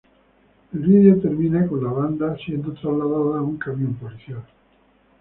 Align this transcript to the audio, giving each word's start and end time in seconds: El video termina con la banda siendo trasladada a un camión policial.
El 0.73 0.79
video 0.81 1.21
termina 1.21 1.67
con 1.67 1.83
la 1.83 1.91
banda 1.91 2.35
siendo 2.43 2.71
trasladada 2.73 3.37
a 3.37 3.41
un 3.43 3.57
camión 3.59 3.93
policial. 3.93 4.43